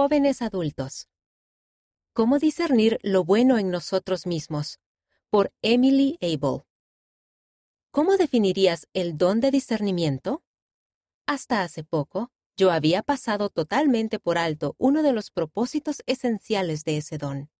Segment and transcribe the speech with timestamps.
[0.00, 1.08] Jóvenes adultos.
[2.12, 4.78] ¿Cómo discernir lo bueno en nosotros mismos?
[5.28, 6.62] Por Emily Abel.
[7.90, 10.44] ¿Cómo definirías el don de discernimiento?
[11.26, 16.98] Hasta hace poco, yo había pasado totalmente por alto uno de los propósitos esenciales de
[16.98, 17.50] ese don.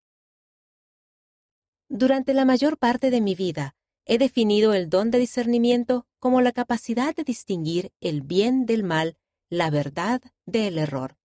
[1.88, 3.74] Durante la mayor parte de mi vida,
[4.04, 9.18] he definido el don de discernimiento como la capacidad de distinguir el bien del mal,
[9.50, 11.17] la verdad del error.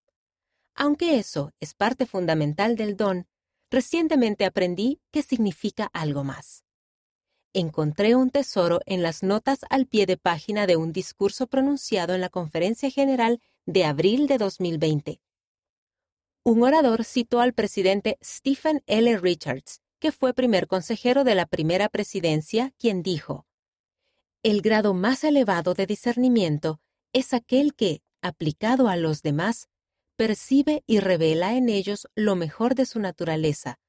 [0.76, 3.28] Aunque eso es parte fundamental del don,
[3.70, 6.64] recientemente aprendí que significa algo más.
[7.54, 12.22] Encontré un tesoro en las notas al pie de página de un discurso pronunciado en
[12.22, 15.22] la Conferencia General de abril de 2020.
[16.44, 19.18] Un orador citó al presidente Stephen L.
[19.20, 23.46] Richards, que fue primer consejero de la primera presidencia, quien dijo,
[24.42, 26.82] El grado más elevado de discernimiento
[27.14, 29.70] es aquel que, aplicado a los demás,
[30.16, 33.80] percibe y revela en ellos lo mejor de su naturaleza,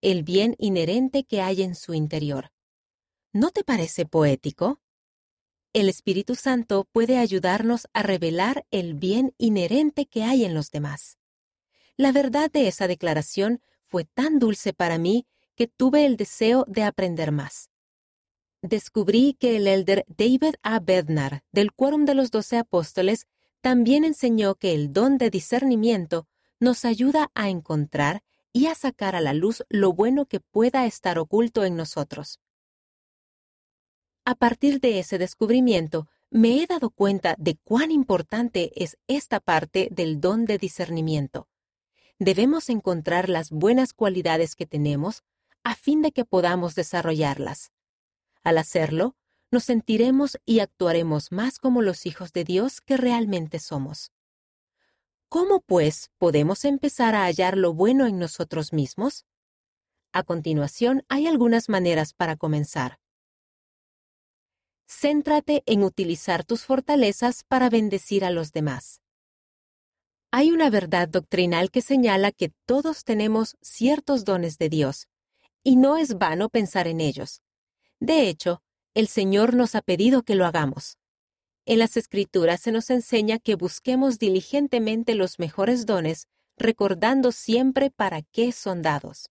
[0.00, 2.52] el bien inherente que hay en su interior.
[3.32, 4.80] ¿No te parece poético?
[5.72, 11.16] El Espíritu Santo puede ayudarnos a revelar el bien inherente que hay en los demás.
[11.96, 16.82] La verdad de esa declaración fue tan dulce para mí que tuve el deseo de
[16.82, 17.70] aprender más.
[18.60, 20.78] Descubrí que el elder David A.
[20.78, 23.26] Bednar, del Quórum de los Doce Apóstoles,
[23.62, 26.26] también enseñó que el don de discernimiento
[26.60, 31.18] nos ayuda a encontrar y a sacar a la luz lo bueno que pueda estar
[31.18, 32.40] oculto en nosotros.
[34.24, 39.88] A partir de ese descubrimiento, me he dado cuenta de cuán importante es esta parte
[39.90, 41.48] del don de discernimiento.
[42.18, 45.22] Debemos encontrar las buenas cualidades que tenemos
[45.64, 47.70] a fin de que podamos desarrollarlas.
[48.42, 49.16] Al hacerlo,
[49.52, 54.10] nos sentiremos y actuaremos más como los hijos de Dios que realmente somos.
[55.28, 59.24] ¿Cómo, pues, podemos empezar a hallar lo bueno en nosotros mismos?
[60.12, 62.98] A continuación, hay algunas maneras para comenzar.
[64.86, 69.00] Céntrate en utilizar tus fortalezas para bendecir a los demás.
[70.30, 75.08] Hay una verdad doctrinal que señala que todos tenemos ciertos dones de Dios,
[75.62, 77.42] y no es vano pensar en ellos.
[78.00, 78.62] De hecho,
[78.94, 80.98] el Señor nos ha pedido que lo hagamos.
[81.64, 88.22] En las Escrituras se nos enseña que busquemos diligentemente los mejores dones, recordando siempre para
[88.22, 89.30] qué son dados.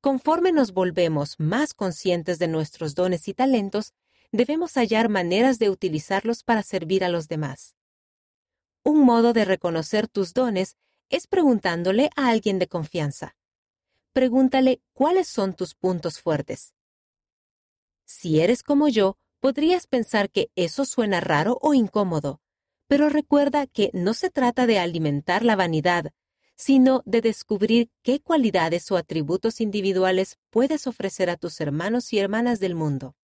[0.00, 3.92] Conforme nos volvemos más conscientes de nuestros dones y talentos,
[4.32, 7.76] debemos hallar maneras de utilizarlos para servir a los demás.
[8.82, 10.76] Un modo de reconocer tus dones
[11.10, 13.36] es preguntándole a alguien de confianza.
[14.12, 16.74] Pregúntale cuáles son tus puntos fuertes.
[18.08, 22.40] Si eres como yo, podrías pensar que eso suena raro o incómodo,
[22.86, 26.12] pero recuerda que no se trata de alimentar la vanidad,
[26.56, 32.60] sino de descubrir qué cualidades o atributos individuales puedes ofrecer a tus hermanos y hermanas
[32.60, 33.14] del mundo.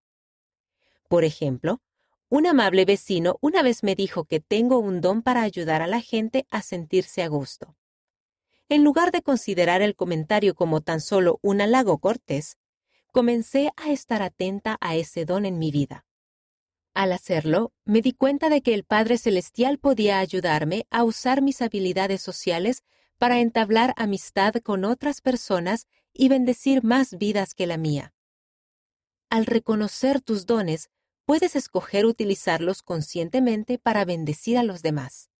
[1.09, 1.81] Por ejemplo,
[2.29, 6.03] un amable vecino una vez me dijo que tengo un don para ayudar a la
[6.03, 7.75] gente a sentirse a gusto.
[8.69, 12.59] En lugar de considerar el comentario como tan solo un halago cortés,
[13.15, 16.05] comencé a estar atenta a ese don en mi vida.
[16.95, 21.63] Al hacerlo, me di cuenta de que el Padre Celestial podía ayudarme a usar mis
[21.63, 22.83] habilidades sociales
[23.17, 28.13] para entablar amistad con otras personas y bendecir más vidas que la mía.
[29.31, 30.91] Al reconocer tus dones,
[31.25, 35.31] puedes escoger utilizarlos conscientemente para bendecir a los demás.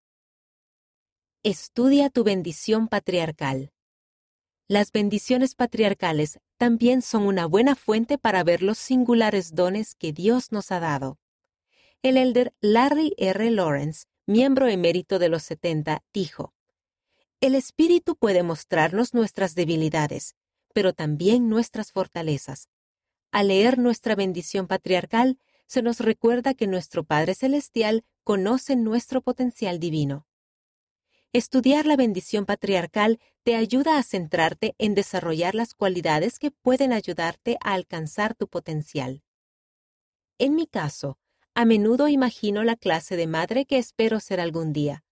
[1.43, 3.74] Estudia tu bendición patriarcal.
[4.67, 10.53] Las bendiciones patriarcales también son una buena fuente para ver los singulares dones que Dios
[10.53, 11.19] nos ha dado.
[12.03, 13.51] El elder Larry R.
[13.51, 16.55] Lawrence, miembro emérito de los 70, dijo,
[17.43, 20.35] El Espíritu puede mostrarnos nuestras debilidades,
[20.73, 22.71] pero también nuestras fortalezas.
[23.33, 29.79] Al leer nuestra bendición patriarcal, se nos recuerda que nuestro Padre Celestial conoce nuestro potencial
[29.79, 30.27] divino.
[31.35, 37.59] Estudiar la bendición patriarcal te ayuda a centrarte en desarrollar las cualidades que pueden ayudarte
[37.61, 39.25] a alcanzar tu potencial.
[40.39, 41.19] En mi caso,
[41.53, 45.03] a menudo imagino la clase de madre que espero ser algún día.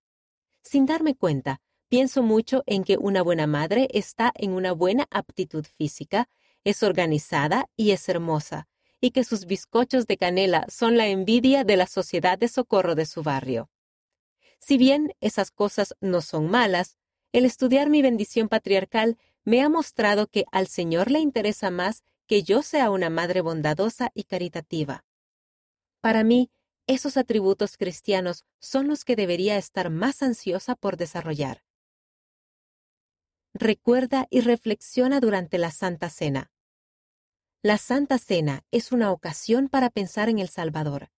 [0.62, 5.66] Sin darme cuenta, pienso mucho en que una buena madre está en una buena aptitud
[5.76, 6.28] física,
[6.62, 8.68] es organizada y es hermosa,
[9.00, 13.06] y que sus bizcochos de canela son la envidia de la sociedad de socorro de
[13.06, 13.71] su barrio.
[14.64, 16.96] Si bien esas cosas no son malas,
[17.32, 22.44] el estudiar mi bendición patriarcal me ha mostrado que al Señor le interesa más que
[22.44, 25.04] yo sea una madre bondadosa y caritativa.
[26.00, 26.52] Para mí,
[26.86, 31.64] esos atributos cristianos son los que debería estar más ansiosa por desarrollar.
[33.54, 36.50] recuerda y reflexiona durante la Santa Cena.
[37.62, 41.10] La Santa Cena es una ocasión para pensar en el Salvador.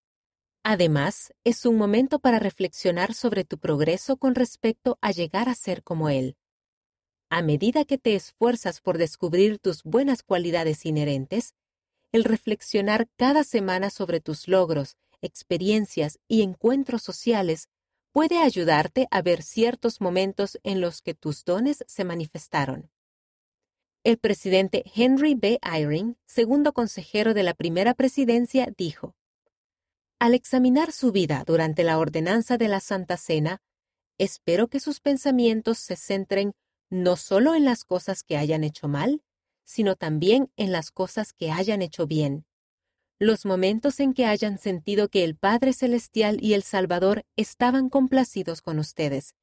[0.66, 5.82] Además, es un momento para reflexionar sobre tu progreso con respecto a llegar a ser
[5.82, 6.38] como Él.
[7.28, 11.54] A medida que te esfuerzas por descubrir tus buenas cualidades inherentes,
[12.12, 17.68] el reflexionar cada semana sobre tus logros, experiencias y encuentros sociales
[18.10, 22.90] puede ayudarte a ver ciertos momentos en los que tus dones se manifestaron.
[24.02, 25.58] El presidente Henry B.
[25.62, 29.14] Eyring, segundo consejero de la primera presidencia, dijo,
[30.24, 33.60] Al examinar su vida durante la ordenanza de la Santa Cena,
[34.16, 36.54] espero que sus pensamientos se centren
[36.88, 39.22] no solo en las cosas que hayan hecho mal,
[39.64, 42.46] sino también en las cosas que hayan hecho bien.
[43.18, 48.62] Los momentos en que hayan sentido que el Padre Celestial y el Salvador estaban complacidos
[48.62, 49.34] con ustedes.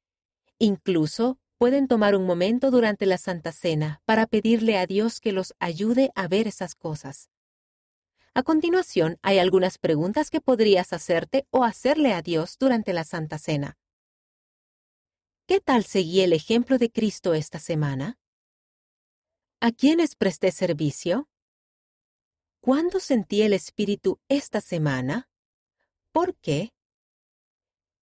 [0.58, 5.54] Incluso pueden tomar un momento durante la Santa Cena para pedirle a Dios que los
[5.60, 7.28] ayude a ver esas cosas.
[8.34, 13.36] A continuación, hay algunas preguntas que podrías hacerte o hacerle a Dios durante la Santa
[13.36, 13.76] Cena.
[15.46, 18.18] ¿Qué tal seguí el ejemplo de Cristo esta semana?
[19.60, 21.28] ¿A quiénes presté servicio?
[22.62, 25.28] ¿Cuándo sentí el Espíritu esta semana?
[26.10, 26.72] ¿Por qué?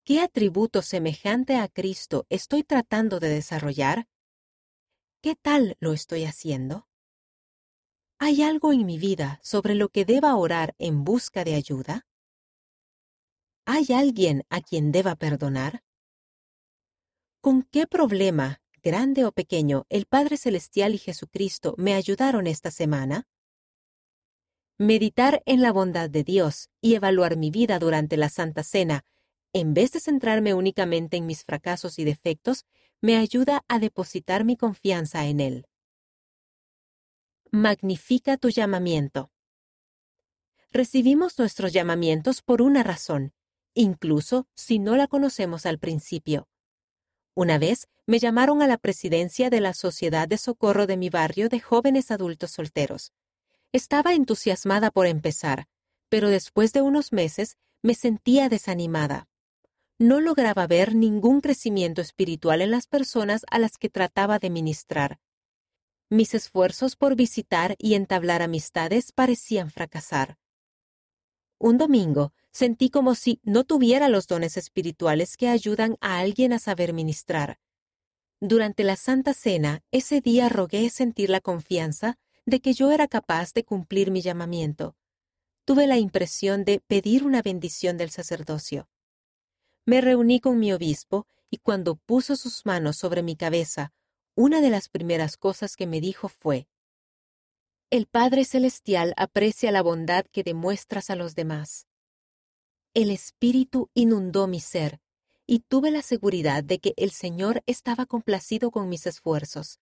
[0.04, 4.06] ¿Qué atributo semejante a Cristo estoy tratando de desarrollar?
[5.22, 6.89] ¿Qué tal lo estoy haciendo?
[8.22, 12.06] ¿Hay algo en mi vida sobre lo que deba orar en busca de ayuda?
[13.64, 15.82] ¿Hay alguien a quien deba perdonar?
[17.40, 23.26] ¿Con qué problema, grande o pequeño, el Padre Celestial y Jesucristo me ayudaron esta semana?
[24.76, 29.06] Meditar en la bondad de Dios y evaluar mi vida durante la Santa Cena
[29.54, 32.66] en vez de centrarme únicamente en mis fracasos y defectos,
[33.00, 35.69] me ayuda a depositar mi confianza en Él.
[37.52, 39.30] Magnifica tu llamamiento.
[40.70, 43.32] Recibimos nuestros llamamientos por una razón,
[43.74, 46.48] incluso si no la conocemos al principio.
[47.34, 51.48] Una vez me llamaron a la presidencia de la Sociedad de Socorro de mi barrio
[51.48, 53.12] de jóvenes adultos solteros.
[53.72, 55.66] Estaba entusiasmada por empezar,
[56.08, 59.30] pero después de unos meses me sentía desanimada
[60.00, 65.20] no lograba ver ningún crecimiento espiritual en las personas a las que trataba de ministrar.
[66.12, 70.38] Mis esfuerzos por visitar y entablar amistades parecían fracasar.
[71.56, 76.58] Un domingo sentí como si no tuviera los dones espirituales que ayudan a alguien a
[76.58, 77.60] saber ministrar.
[78.40, 83.52] Durante la Santa Cena, ese día rogué sentir la confianza de que yo era capaz
[83.52, 84.96] de cumplir mi llamamiento.
[85.64, 88.88] Tuve la impresión de pedir una bendición del sacerdocio.
[89.86, 93.92] Me reuní con mi obispo y cuando puso sus manos sobre mi cabeza,
[94.40, 96.68] una de las primeras cosas que me dijo fue,
[97.90, 101.86] El Padre Celestial aprecia la bondad que demuestras a los demás.
[102.94, 105.00] El Espíritu inundó mi ser,
[105.46, 109.80] y tuve la seguridad de que el Señor estaba complacido con mis esfuerzos.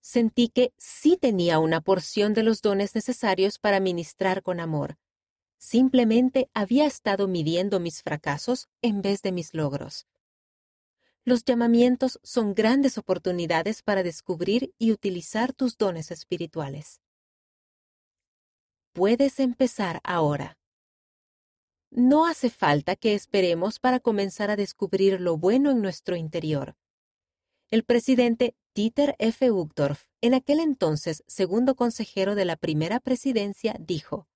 [0.00, 4.98] Sentí que sí tenía una porción de los dones necesarios para ministrar con amor,
[5.66, 10.06] Simplemente había estado midiendo mis fracasos en vez de mis logros.
[11.26, 17.00] Los llamamientos son grandes oportunidades para descubrir y utilizar tus dones espirituales.
[18.92, 20.58] Puedes empezar ahora.
[21.90, 26.76] No hace falta que esperemos para comenzar a descubrir lo bueno en nuestro interior.
[27.70, 29.50] El presidente Dieter F.
[29.50, 34.28] Uchtdorf, en aquel entonces segundo consejero de la primera presidencia, dijo,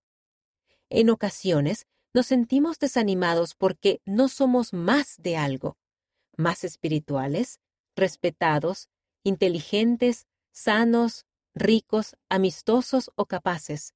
[0.89, 5.77] en ocasiones nos sentimos desanimados porque no somos más de algo,
[6.39, 7.61] más espirituales,
[7.95, 8.89] respetados,
[9.25, 13.95] inteligentes, sanos, ricos, amistosos o capaces.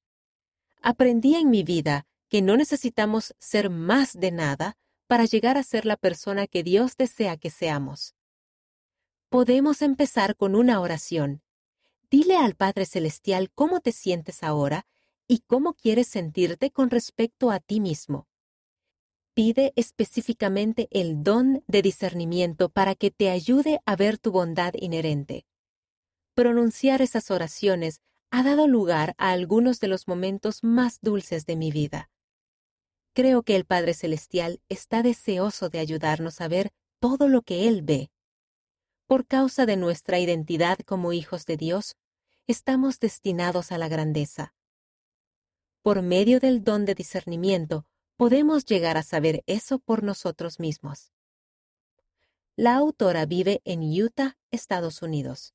[0.83, 5.87] Aprendí en mi vida que no necesitamos ser más de nada para llegar a ser
[5.87, 8.15] la persona que Dios desea que seamos.
[9.29, 11.43] Podemos empezar con una oración.
[12.11, 14.87] Dile al Padre Celestial cómo te sientes ahora
[15.29, 18.27] y cómo quieres sentirte con respecto a ti mismo.
[19.35, 25.47] Pide específicamente el don de discernimiento para que te ayude a ver tu bondad inherente.
[26.35, 31.71] Pronunciar esas oraciones ha dado lugar a algunos de los momentos más dulces de mi
[31.71, 32.11] vida.
[33.15, 37.83] Creo que el Padre Celestial está deseoso de ayudarnos a ver todo lo que Él
[37.83, 38.11] ve.
[39.07, 41.97] Por causa de nuestra identidad como hijos de Dios,
[42.47, 44.55] estamos destinados a la grandeza.
[45.83, 51.13] Por medio del don de discernimiento, podemos llegar a saber eso por nosotros mismos.
[52.57, 55.55] La autora vive en Utah, Estados Unidos.